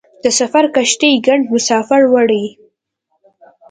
د 0.23 0.25
سفر 0.39 0.63
کښتۍ 0.75 1.13
ګڼ 1.25 1.39
مسافر 1.53 2.01
وړي. 2.13 2.45